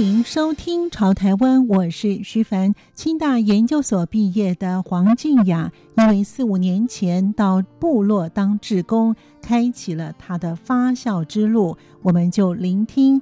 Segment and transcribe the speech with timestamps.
[0.00, 11.76] 欢迎收听《潮台湾》，我是徐凡，清大研究所毕业的黄静雅，因为四五年前到部落当志工，开启了她的发酵之路。
[12.00, 13.20] 我们就聆听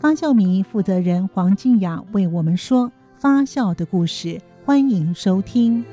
[0.00, 4.40] 发酵米负责人黄静雅为我们说发酵的故事。
[4.64, 5.84] 欢迎收听。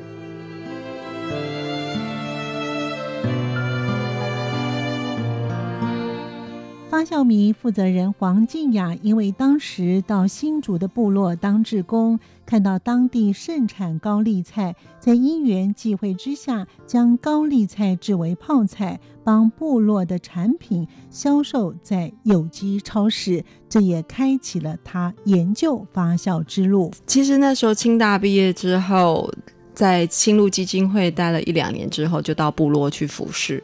[6.95, 26.93] 发酵米负责人黄静雅，因为当时到新竹的部落当志工，看到当地盛产高丽菜，在因缘际会之下，将高丽菜制为泡菜，帮部落的产品销售在有机超市，这也开启了他研究发酵之路。
[27.05, 29.29] 其实那时候清大毕业之后，
[29.73, 33.61] 在清路基金会待了一两年之后，就到部落去服侍。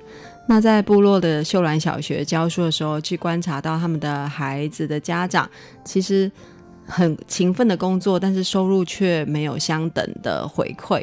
[0.47, 5.49] 那在部落的秀兰小学教书的时候，去观察到他们的孩子的家长
[5.85, 6.29] 其实
[6.85, 11.01] 很勤奋的工作，但是收入却没有相等的回馈。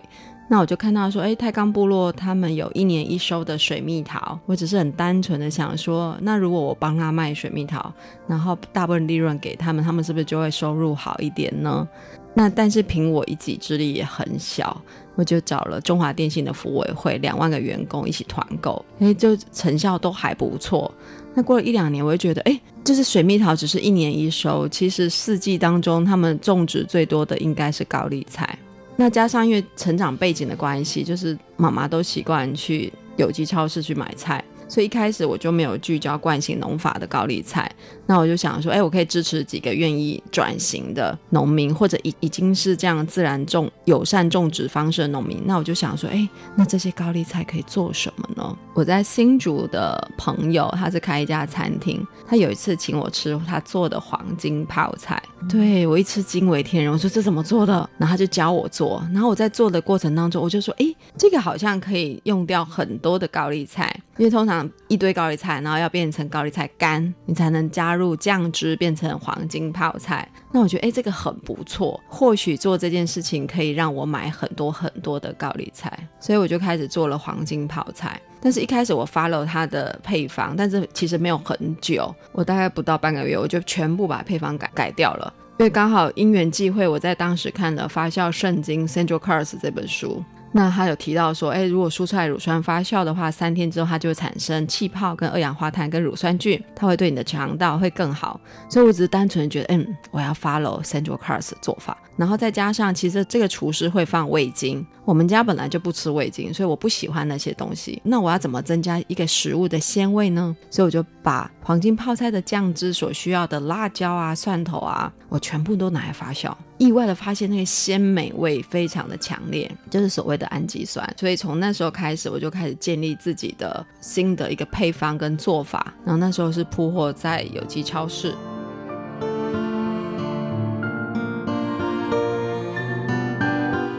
[0.51, 7.93] 那我就看到说，哎，太钢部落他们有一年一收的水蜜桃，我只是很单纯的想说，那如果我帮他卖水蜜桃，
[8.27, 11.87] 然后大部分利润给他们，他们是不是就会收入好一点呢？
[12.33, 14.81] 那但是凭我一己之力也很小，
[15.19, 20.89] 我就找了中华电信的服委会两万个员工一起团购，哎，就成效都还不错。
[21.35, 28.57] 那过了一两年，我就觉得，哎，就是水蜜桃只是一年一收，其实四季当中他们种植最多的应该是高丽菜。
[28.95, 34.45] 那加上因为成长背景的关系，就是妈妈都习惯去有机超市去买菜。
[34.69, 37.71] 所以一开始我就没有聚焦惯性农法的高丽菜，
[38.07, 45.43] 那我就想说，哎，我可以支持几个愿意转型的农民，或者已已经是这样自然种、友善种植方式的农民。
[45.45, 48.57] 那我就想说，哎，那这些高丽菜可以做什么呢？
[48.75, 57.89] 我在新竹的朋友，他是开一家餐厅，他有一次请我吃他做的黄金泡菜，对，我一吃惊为天人，我说这怎么做的？
[57.97, 64.69] 然后他就教我做，然后我在做的过程当中，我就说，哎，这个好像可以用掉很多的高丽菜，因为通常。
[64.91, 70.27] 一堆高丽菜，然后要变成高丽菜干，你才能加入酱汁变成黄金泡菜。
[70.51, 72.01] 那我觉得，哎，这个很不错。
[72.09, 78.19] 或许做这件事情可以让我买很多很多的高丽菜，所以我就开始做了黄金泡菜。
[78.41, 85.31] 但是一开始我 follow 它的配方，但是其实没有很久，我大概不到半个月，我就全部把配方改改掉了。
[85.59, 90.25] 因为刚好因缘际会，我在当时看了《发酵圣经》（Central Curse） 这本书。
[90.53, 98.41] 那他有提到说，哎，如果蔬菜乳酸发酵的话，三天之后它就会产生气泡、跟二氧化碳、跟乳酸菌，它会对你的肠道会更好。
[98.69, 101.97] 所以我只是单纯觉得，嗯，我要 follow Central Cars 的做法。
[102.17, 108.01] 然后再加上，其实这个厨师会放味精，我们家本来就不吃味精，所以我不喜欢那些东西。
[108.03, 110.57] 那我要怎么增加一个食物的鲜味呢？
[110.71, 116.53] 所以我就把黄金泡菜的酱汁所需要的辣椒啊、蒜头啊，我全部都拿来发酵。
[116.79, 121.13] 意外的发现，那个鲜美味非常的强烈，就是所谓的氨基酸。
[121.19, 125.93] 所以从那时候开始，我就开始建立自己的新的一个配方跟做法。
[126.05, 128.33] 然后那时候是铺货在有机超市。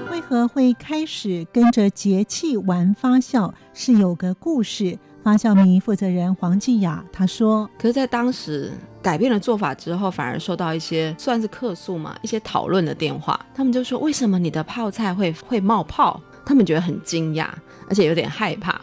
[0.09, 4.97] 为何会开始跟着节气玩发酵，是有个故事。
[5.21, 13.39] 发酵米负责人黄静雅她说：“可是，在当时改变了做法之后，反而受到一些算是客诉嘛，一些讨论的电话。
[13.55, 16.21] 他们就说：为什么你的泡菜会会冒泡？
[16.45, 17.47] 他们觉得很惊讶，
[17.87, 18.79] 而且有点害怕。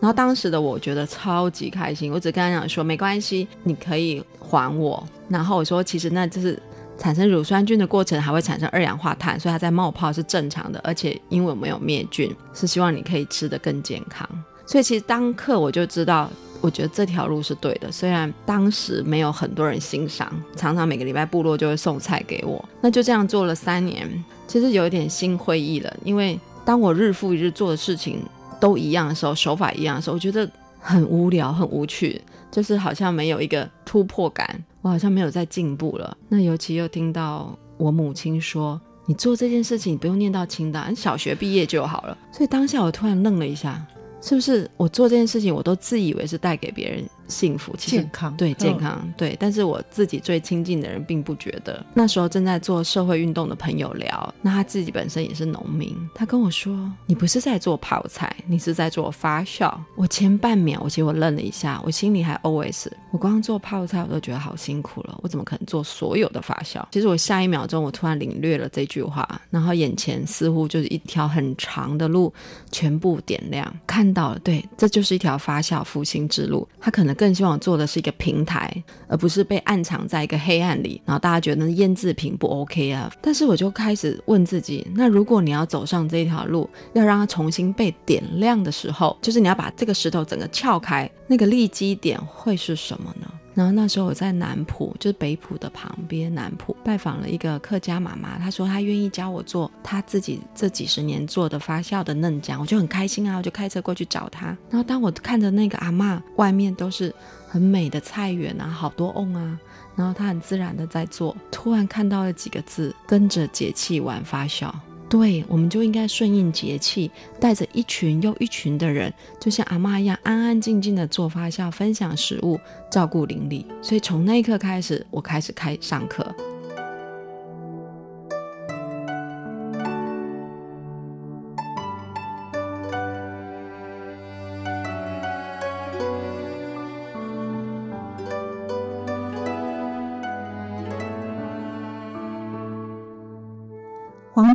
[0.00, 5.06] 然后当时的我觉得超级开心，我只跟他讲说：没关系，你可以还我。
[5.28, 6.60] 然后我说：其实那就是。”
[6.98, 14.26] 产生乳酸菌的过程还会产生二氧化碳，所以它在冒泡是正常的，而且因为我没有灭菌，是希望你可以吃得更健康。
[14.64, 16.30] 所以其实当刻我就知道，
[16.66, 17.92] 我觉得这条路是对的。
[17.92, 28.20] 虽然当时没有很多人欣赏，常常每个礼拜部落就会送菜给我，那就这样做了三年，其实有一点心灰意冷，因为当我日复一日做的事情
[28.58, 32.20] 都一样的时候，手法一样的时候，我觉得很无聊、很无趣，
[32.50, 34.64] 就是好像没有一个突破感。
[34.82, 36.16] 我好像没有在进步了。
[36.28, 43.84] 那尤其又听到我母亲说：“你做这件事情，不用念到清大，你小学毕业就好了。”所以当下我突然愣了一下，
[44.20, 49.36] 是不是我做这件事情，我都自以为是带给别人幸福，其实健康，对健康，嗯、对。
[49.38, 51.84] 但是我自己最亲近的人并不觉得。
[51.94, 66.84] 那时候正在做社会运动的朋友聊，那他自己本身也是农民，他跟我说：“你不是在做泡菜，你是在做发酵。”我前半秒，我其实我愣了一下，我心里还 always，我光做泡菜我都觉得好辛苦了，我怎么可能做所有的发酵？
[66.90, 72.32] 其实我下一秒钟，我突然领略了这句话，然后眼前似乎就是一条很长的路，
[72.70, 76.68] 全部点亮，看到了，对，这就是一条发酵复兴之路。
[76.80, 78.70] 他可能更希望做的是一个平台，
[79.08, 83.10] 而不是被暗藏在一个黑暗里，然后大家觉得腌制品不 OK 啊。
[83.20, 93.26] 但是我就开始问自己，那如果你要走上这条路，要让它重新被点亮的时候，就是你要把这个石头整个撬开，那个立基点会是什么呢？
[93.56, 104.48] 然后那时候我在南浦，就是北浦的旁边，南浦拜访了一个客家妈妈，她说她愿意教我做她自己这几十年做的发酵的嫩浆，我就很开心啊，我就开车过去找她。
[104.68, 107.12] 然后当我看着那个阿嬷，外面都是
[107.48, 109.58] 很美的菜园啊，好多瓮啊，
[109.96, 114.70] 然后她很自然的在做，突然看到了几个字：跟着节气玩发酵。
[115.08, 122.58] 对，我们就应该顺应节气，带着一群又一群的人，就像阿嬷一样，安安静静的做发酵，分享食物，
[122.90, 123.64] 照顾邻里。
[123.80, 126.34] 所以从那一刻开始，我开始开上课。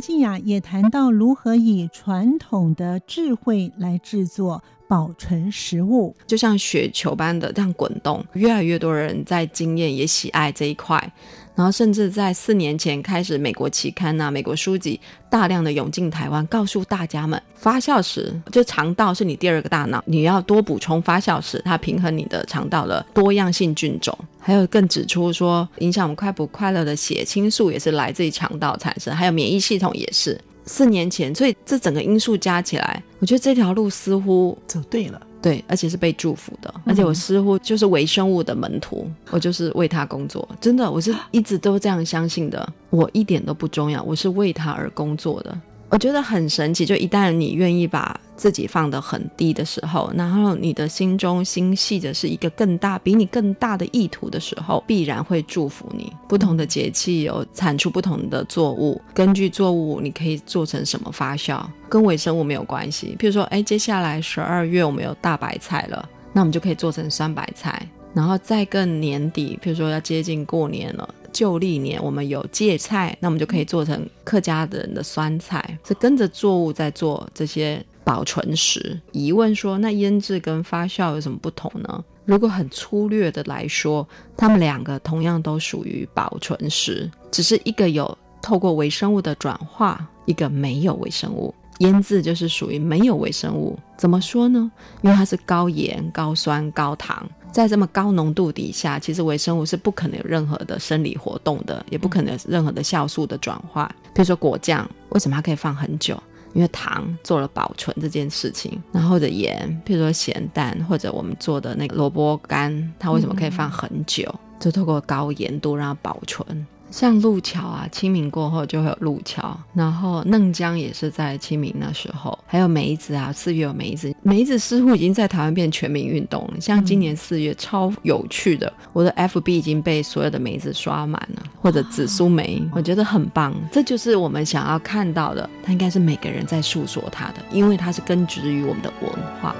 [0.02, 11.12] 静雅也谈到如何以传统的智慧来制作保存食物，就像雪球般的这样滚动，越来越多人在经验也喜爱这一块。
[11.54, 24.16] 然后，甚至在四年前开始，美国期刊呐、美国书籍大量的涌进台湾，告诉大家们，发酵时就肠道是你第二个大脑，你要多补充发酵时，它平衡你的肠道的多样性菌种。
[24.40, 30.40] 还有更指出说，影响我们快不快乐的血清素也是来自于肠道产生，还有免疫系统也是。
[30.72, 35.20] 四年前，所以这整个因素加起来，我觉得这条路似乎走对了。
[35.42, 45.60] 对，而且是被祝福的，而且我似乎就是微生物的门徒，嗯、我就是为他工作，真的，我是一直都这样相信的，我一点都不重要，我是为他而工作的。
[45.92, 56.10] 我觉得很神奇，就一旦你愿意把自己放得很低的时候，然后你的心中心系的是一个更大、比你更大的意图的时候，必然会祝福你。
[56.26, 63.14] 不同的节气有产出不同的作物，根据作物你可以做成什么发酵，跟微生物没有关系。
[63.20, 67.86] 譬如说，哎，接下来十二月我们有大白菜了，那我们就可以做成酸白菜。
[68.14, 71.14] 然后再更年底，譬如说要接近过年了。
[71.32, 79.00] 旧历年我们有芥菜，那我们就可以做成客家人的酸菜，是跟着作物在做这些保存食。
[79.12, 82.04] 疑问说，那腌制跟发酵有什么不同呢？
[82.24, 84.06] 如果很粗略的来说，
[84.36, 91.52] 他们两个同样都属于保存食，只是一个有透过微生物的转化，一个没有微生物。
[91.78, 94.70] 腌制就是属于没有微生物，怎么说呢？
[95.00, 97.28] 因为它是高盐、高酸、高糖。
[97.52, 103.90] 在这么高浓度底下，其实微生物是不可能有任何的生理活动的，也不可能有任何的酵素的转化。
[104.14, 106.20] 比如说果酱，为什么它可以放很久？
[106.54, 108.82] 因为糖做了保存这件事情。
[108.92, 114.22] 然后或者盐，譬如说咸蛋，或者我们做的那个萝卜干，它为什么可以放很久？
[114.34, 116.66] 嗯、就透过高盐度让它保存。
[116.92, 126.60] 像路桥啊，清明过后就会有路桥，然后嫩浆也是在清明那时候，还有梅子啊，四月有梅子，梅子似乎已经在台湾变全民运动了。
[126.60, 133.54] 像今年四月超有趣的，我的 FB 已经被所有的梅子刷满了，或者紫苏梅，我觉得很棒。
[133.72, 139.56] 这就是我们想要看到的，它应该是每个人在诉说它的，因为它是根植于我们的文化。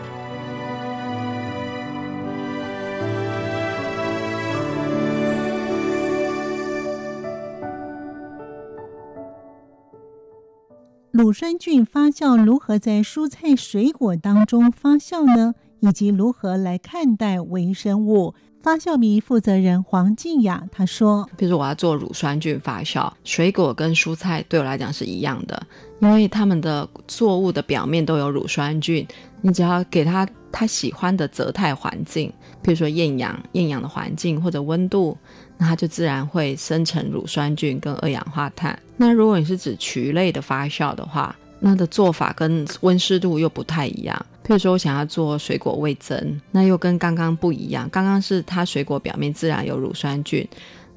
[11.12, 15.54] 乳酸菌发酵如何在蔬菜水果当中发酵呢？
[15.82, 18.34] 以及如何来看待微生物？
[18.62, 25.60] 发酵迷负责人黄静雅她说：“比如说我要做乳酸菌发酵，水果跟蔬菜对我来讲是一样的，
[25.98, 29.04] 因为它们的作物的表面都有乳酸菌，
[29.40, 35.18] 你只要给它它喜欢的择态环境，比如说厌氧、厌氧的环境或者温度。”
[35.58, 38.76] 那它就自然会生成乳酸菌跟二氧化碳。
[38.96, 44.26] 那如果你是指曲类的发酵的话，那的做法跟温湿度又不太一样。
[44.44, 47.88] 譬如说我想要做水果味增，那又跟刚刚不一样。
[47.90, 50.46] 刚刚是它水果表面自然有乳酸菌，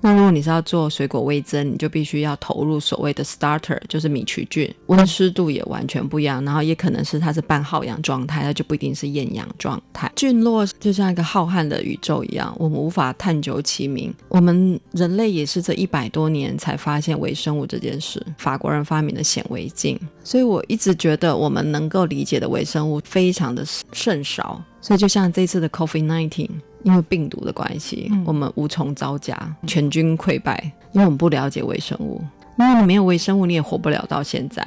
[0.05, 10.11] 那如果你是要做水果味噌，你就必须要投入所谓的 starter，就是米曲菌，温湿度也完全不一样，然后也可能是它是半耗氧状态，它就不一定是厌氧状态。
[10.15, 14.13] 菌落就像一个浩瀚的宇宙一样，我们无法探究其名。
[14.27, 24.63] 我们人类也是这一百多年才发现微生物这件事，法国人发明的显微镜，所以我一直觉得我们能够理解的微生物非常的甚少。
[24.79, 26.47] 所以就像这次的 COVID-19。
[26.85, 30.71] 因为病毒的关系，我们无从招架，全军溃败。
[30.91, 32.21] 因为我们不了解微生物，
[32.57, 34.63] 因为你没有微生物，你也活不了到现在。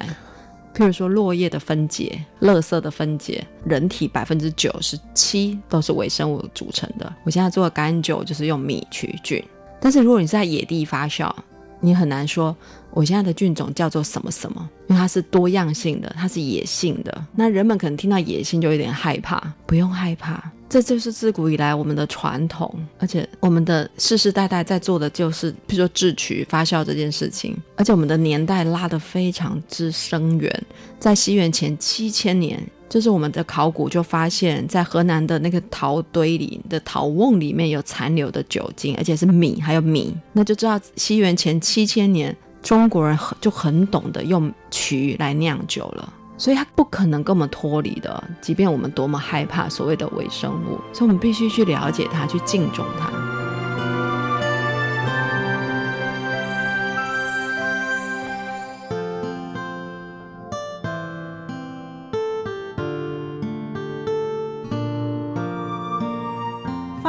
[0.75, 7.11] 譬如说落叶的分解、垃圾的分解，人体百分之九十七都是微生物组成的。
[7.23, 9.41] 我现在做的干酒就是用米曲菌，
[9.79, 11.33] 但是如果你是在野地发酵，
[11.79, 12.55] 你很难说
[12.91, 17.25] 我现在的菌种叫做什么什么，因为它是多样性的，它是野性的。
[17.35, 20.51] 那人们可能听到野性就有点害怕，不用害怕。
[20.67, 30.63] 这就是自古以来我们的传统，而且我们的世世代代在做的就是，比如说制曲发酵这件事情，而且我们的年代拉得非常之深远，
[30.99, 46.13] 在西元前七千年，就是我们的考古就发现，在河南的那个陶堆里的陶瓮里面有残留的酒精，而且是米，还有米，那就知道西元前七千年中国人很就很懂得用曲来酿酒了。
[46.37, 53.28] 所以它不可能跟我们脱离的，即便我们多么害怕所谓的微生物，所以我们必须去了解它，去敬重它。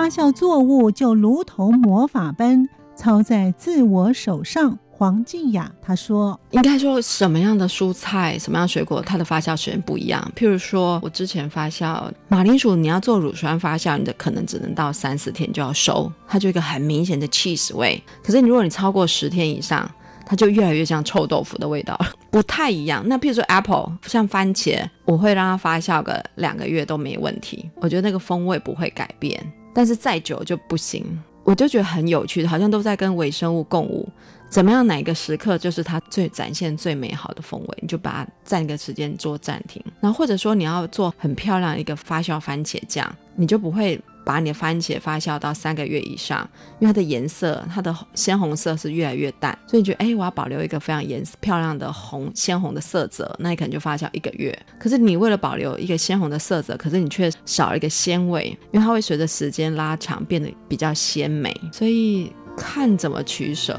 [0.01, 2.67] 发酵作物就如同魔法般
[2.97, 4.79] 操在自我手上。
[4.89, 10.27] 黄静雅她说：“应该说什么样的蔬菜、什么样水果，它的发酵时间不一样。
[10.35, 18.03] 譬如说，我之前发酵马铃薯，你要做乳酸发酵，你的可能只能到三四天就要收，它就一个很明显的 cheese 味。
[18.25, 19.87] 可是，如果你超过十天以上，
[20.25, 21.99] 它就越来越像臭豆腐的味道，
[22.31, 23.05] 不太一样。
[23.07, 29.39] 那譬如说 apple，像番茄，我会让它发酵个两个月都没问题，我觉得那个风味不会改变。
[29.73, 31.05] 但是再久就不行，
[31.45, 34.09] 我就觉得很有趣，好像都在跟微生物共舞。”
[34.51, 34.85] 怎么样？
[34.85, 37.79] 哪一个时刻就是它最展现最美好的风味？
[37.81, 39.81] 你就把它暂个时间做暂停。
[40.01, 46.49] 然后或者说你要做很漂亮一个发酵番茄酱，你就不会把你的番茄发酵到三个月以上，
[46.79, 49.57] 因为它的颜色，它的鲜红色是越来越淡。
[49.67, 54.57] 所以你觉得，哎，我要保留一个非常颜色漂亮的红鲜红的色泽，那你可能就发酵一个月。
[54.79, 61.55] 可是你为了保留一个鲜红的色泽，可是你却少了一个鲜味，因为它会随着时间拉长变得比较鲜美。
[61.73, 63.79] 所以看怎么取舍。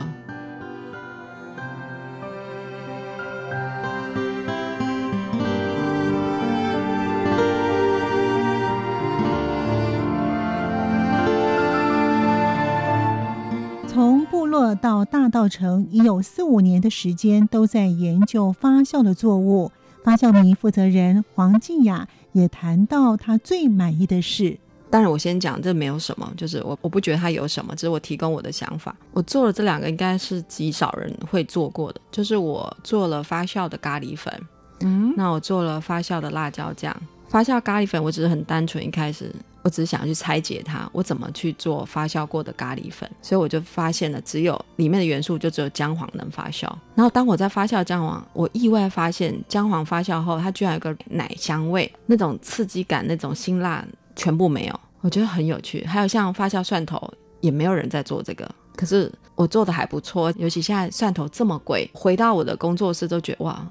[14.76, 19.72] 到大道城已有四五年的时间，都在研究发酵的作物。
[20.04, 24.58] 发酵迷负责人黄静雅也谈到她最满意的事。
[24.90, 28.96] 当然，我先讲这没有什么，就是我我不觉得它有什么，只是我提供我的想法。
[29.14, 34.34] 我做了这两个，应该是极少人会做过的，就是我做了发酵的咖喱粉，
[34.82, 36.96] 嗯，那我做了发酵的辣椒酱。
[37.32, 46.64] 发酵咖喱粉，我只是很单纯，一开始我只是想要去拆解它，我怎么去做发酵过的咖喱粉，所以我就发现了，只有里面的元素就只有姜黄能发酵。
[46.94, 55.86] 然后当我在发酵姜黄，我意外发现姜黄发酵后，它居然有个奶香味，那种刺激感，那种辛辣全部没有，我觉得很有趣。
[55.86, 57.02] 还有像发酵蒜头，
[57.40, 58.46] 也没有人在做这个，
[58.76, 63.66] 可是我做的还不错，尤其现在蒜头这么贵，回到我的工作室都觉得哇。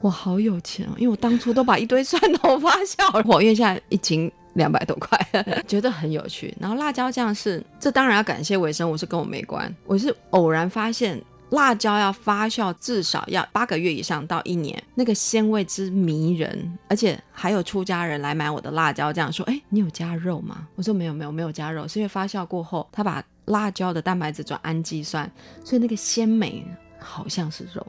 [0.00, 5.18] 我好有钱哦，因为我当初都把一堆蒜头发酵了， 我因为现在一斤两百多块，
[5.66, 6.54] 觉得很有趣。
[6.60, 9.74] 然后辣椒酱是，这当然要感谢微生物，是跟我没关。
[9.86, 25.30] 我是偶然发现辣椒要发酵至少要八个月以上到一年，那个鲜味之迷人，而且还有出家人来买我的辣椒酱，说：“哎，你有加肉吗？”我说：“没有，没有，没有加肉，是因为发酵过后，他把辣椒的蛋白质转氨基酸，
[25.64, 26.64] 所以那个鲜美
[26.98, 27.86] 好像是肉。”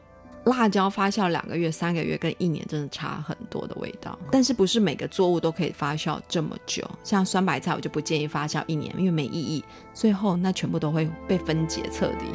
[0.48, 6.90] 辣椒发酵两个月、三个月跟一年真的差很多的味道，但是不是每个作物都可以发酵这么久？
[7.04, 9.64] 像酸白菜，我就不建议发酵一年，因为没意义，
[9.94, 12.26] 最后那全部都会被分解彻底。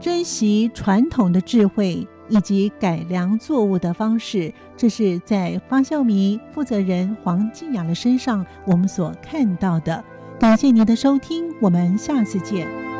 [0.00, 2.06] 珍惜传统的智慧。
[2.28, 10.02] 以及改良作物的方式，这是在发酵米负责人黄静雅的身上我们所看到的。
[10.38, 12.93] 感谢您的收听，我们下次见。